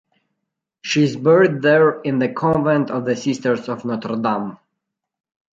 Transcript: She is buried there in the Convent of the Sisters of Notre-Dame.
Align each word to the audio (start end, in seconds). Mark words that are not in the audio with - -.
She 0.81 1.03
is 1.03 1.15
buried 1.15 1.61
there 1.61 2.01
in 2.01 2.17
the 2.17 2.29
Convent 2.33 2.89
of 2.89 3.05
the 3.05 3.15
Sisters 3.15 3.69
of 3.69 3.85
Notre-Dame. 3.85 4.57